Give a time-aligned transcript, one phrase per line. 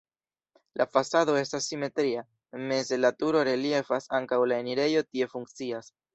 [0.79, 2.23] La fasado estas simetria,
[2.73, 5.95] meze la turo reliefas, ankaŭ la enirejo tie funkcias.